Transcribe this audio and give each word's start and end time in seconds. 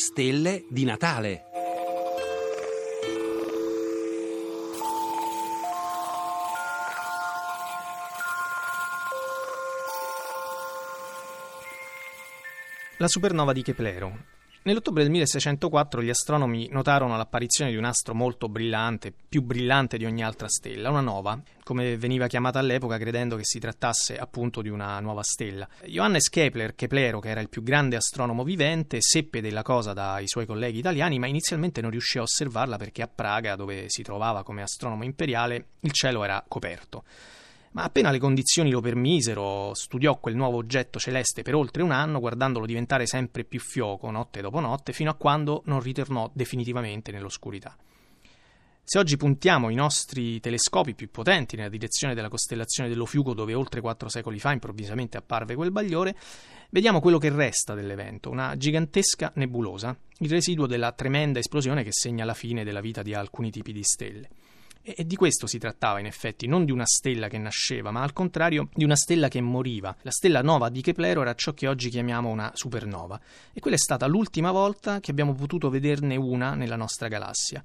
stelle 0.00 0.64
di 0.70 0.84
Natale. 0.84 1.42
La 12.96 13.08
supernova 13.08 13.52
di 13.52 13.60
Keplero. 13.60 14.39
Nell'ottobre 14.62 15.04
del 15.04 15.10
1604 15.10 16.02
gli 16.02 16.10
astronomi 16.10 16.68
notarono 16.70 17.16
l'apparizione 17.16 17.70
di 17.70 17.78
un 17.78 17.84
astro 17.84 18.14
molto 18.14 18.46
brillante, 18.46 19.10
più 19.10 19.40
brillante 19.40 19.96
di 19.96 20.04
ogni 20.04 20.22
altra 20.22 20.48
stella, 20.48 20.90
una 20.90 21.00
nova, 21.00 21.40
come 21.64 21.96
veniva 21.96 22.26
chiamata 22.26 22.58
all'epoca 22.58 22.98
credendo 22.98 23.36
che 23.36 23.44
si 23.44 23.58
trattasse 23.58 24.18
appunto 24.18 24.60
di 24.60 24.68
una 24.68 25.00
nuova 25.00 25.22
stella. 25.22 25.66
Johannes 25.86 26.28
Kepler, 26.28 26.74
Keplero, 26.74 27.20
che 27.20 27.30
era 27.30 27.40
il 27.40 27.48
più 27.48 27.62
grande 27.62 27.96
astronomo 27.96 28.44
vivente, 28.44 28.98
seppe 29.00 29.40
della 29.40 29.62
cosa 29.62 29.94
dai 29.94 30.28
suoi 30.28 30.44
colleghi 30.44 30.80
italiani, 30.80 31.18
ma 31.18 31.26
inizialmente 31.26 31.80
non 31.80 31.90
riuscì 31.90 32.18
a 32.18 32.22
osservarla 32.22 32.76
perché 32.76 33.00
a 33.00 33.08
Praga, 33.08 33.56
dove 33.56 33.86
si 33.86 34.02
trovava 34.02 34.42
come 34.42 34.60
astronomo 34.60 35.04
imperiale, 35.04 35.68
il 35.80 35.92
cielo 35.92 36.22
era 36.22 36.44
coperto. 36.46 37.04
Ma 37.72 37.84
appena 37.84 38.10
le 38.10 38.18
condizioni 38.18 38.70
lo 38.70 38.80
permisero, 38.80 39.74
studiò 39.74 40.18
quel 40.18 40.34
nuovo 40.34 40.56
oggetto 40.56 40.98
celeste 40.98 41.42
per 41.42 41.54
oltre 41.54 41.84
un 41.84 41.92
anno, 41.92 42.18
guardandolo 42.18 42.66
diventare 42.66 43.06
sempre 43.06 43.44
più 43.44 43.60
fioco 43.60 44.10
notte 44.10 44.40
dopo 44.40 44.58
notte, 44.58 44.92
fino 44.92 45.10
a 45.10 45.14
quando 45.14 45.62
non 45.66 45.80
ritornò 45.80 46.28
definitivamente 46.34 47.12
nell'oscurità. 47.12 47.76
Se 48.82 48.98
oggi 48.98 49.16
puntiamo 49.16 49.70
i 49.70 49.76
nostri 49.76 50.40
telescopi 50.40 50.96
più 50.96 51.12
potenti 51.12 51.54
nella 51.54 51.68
direzione 51.68 52.12
della 52.12 52.28
costellazione 52.28 52.88
dello 52.88 53.06
Fiuco, 53.06 53.34
dove 53.34 53.54
oltre 53.54 53.80
quattro 53.80 54.08
secoli 54.08 54.40
fa 54.40 54.50
improvvisamente 54.50 55.16
apparve 55.16 55.54
quel 55.54 55.70
bagliore, 55.70 56.16
vediamo 56.70 56.98
quello 56.98 57.18
che 57.18 57.30
resta 57.30 57.74
dell'evento, 57.74 58.30
una 58.30 58.56
gigantesca 58.56 59.30
nebulosa, 59.36 59.96
il 60.18 60.28
residuo 60.28 60.66
della 60.66 60.90
tremenda 60.90 61.38
esplosione 61.38 61.84
che 61.84 61.92
segna 61.92 62.24
la 62.24 62.34
fine 62.34 62.64
della 62.64 62.80
vita 62.80 63.02
di 63.02 63.14
alcuni 63.14 63.52
tipi 63.52 63.72
di 63.72 63.84
stelle. 63.84 64.28
E 64.82 65.04
di 65.04 65.14
questo 65.14 65.46
si 65.46 65.58
trattava 65.58 66.00
in 66.00 66.06
effetti, 66.06 66.46
non 66.46 66.64
di 66.64 66.72
una 66.72 66.86
stella 66.86 67.28
che 67.28 67.36
nasceva, 67.36 67.90
ma 67.90 68.02
al 68.02 68.14
contrario 68.14 68.70
di 68.72 68.82
una 68.82 68.96
stella 68.96 69.28
che 69.28 69.42
moriva. 69.42 69.94
La 70.00 70.10
stella 70.10 70.40
nova 70.40 70.70
di 70.70 70.80
Keplero 70.80 71.20
era 71.20 71.34
ciò 71.34 71.52
che 71.52 71.68
oggi 71.68 71.90
chiamiamo 71.90 72.30
una 72.30 72.50
supernova 72.54 73.20
e 73.52 73.60
quella 73.60 73.76
è 73.76 73.78
stata 73.78 74.06
l'ultima 74.06 74.50
volta 74.52 75.00
che 75.00 75.10
abbiamo 75.10 75.34
potuto 75.34 75.68
vederne 75.68 76.16
una 76.16 76.54
nella 76.54 76.76
nostra 76.76 77.08
galassia. 77.08 77.62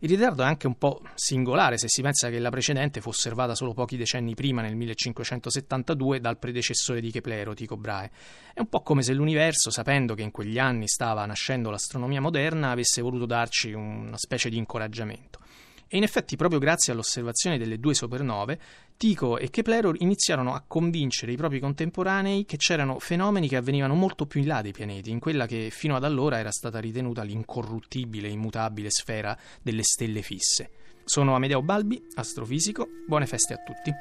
Il 0.00 0.10
ritardo 0.10 0.42
è 0.42 0.46
anche 0.46 0.66
un 0.66 0.76
po' 0.76 1.00
singolare 1.14 1.78
se 1.78 1.86
si 1.88 2.02
pensa 2.02 2.28
che 2.28 2.38
la 2.38 2.50
precedente 2.50 3.00
fu 3.00 3.08
osservata 3.10 3.54
solo 3.54 3.72
pochi 3.72 3.96
decenni 3.96 4.34
prima, 4.34 4.60
nel 4.60 4.74
1572, 4.74 6.20
dal 6.20 6.36
predecessore 6.36 7.00
di 7.00 7.12
Keplero, 7.12 7.54
Tycho 7.54 7.76
Brahe. 7.76 8.10
È 8.52 8.60
un 8.60 8.68
po' 8.68 8.82
come 8.82 9.02
se 9.02 9.14
l'universo, 9.14 9.70
sapendo 9.70 10.14
che 10.14 10.22
in 10.22 10.32
quegli 10.32 10.58
anni 10.58 10.88
stava 10.88 11.24
nascendo 11.24 11.70
l'astronomia 11.70 12.20
moderna, 12.20 12.72
avesse 12.72 13.00
voluto 13.00 13.24
darci 13.24 13.72
una 13.72 14.18
specie 14.18 14.50
di 14.50 14.58
incoraggiamento. 14.58 15.44
E 15.88 15.96
in 15.96 16.02
effetti, 16.02 16.36
proprio 16.36 16.58
grazie 16.58 16.92
all'osservazione 16.92 17.58
delle 17.58 17.78
due 17.78 17.94
supernove, 17.94 18.58
Tycho 18.96 19.38
e 19.38 19.50
Keplero 19.50 19.92
iniziarono 19.98 20.52
a 20.52 20.64
convincere 20.66 21.32
i 21.32 21.36
propri 21.36 21.60
contemporanei 21.60 22.44
che 22.44 22.56
c'erano 22.56 22.98
fenomeni 22.98 23.46
che 23.48 23.56
avvenivano 23.56 23.94
molto 23.94 24.26
più 24.26 24.40
in 24.40 24.48
là 24.48 24.62
dei 24.62 24.72
pianeti, 24.72 25.10
in 25.10 25.20
quella 25.20 25.46
che 25.46 25.68
fino 25.70 25.94
ad 25.94 26.04
allora 26.04 26.38
era 26.38 26.50
stata 26.50 26.80
ritenuta 26.80 27.22
l'incorruttibile 27.22 28.28
immutabile 28.28 28.90
sfera 28.90 29.38
delle 29.62 29.82
stelle 29.82 30.22
fisse. 30.22 30.70
Sono 31.04 31.36
Amedeo 31.36 31.62
Balbi, 31.62 32.04
astrofisico, 32.14 32.88
buone 33.06 33.26
feste 33.26 33.54
a 33.54 33.58
tutti. 33.58 33.92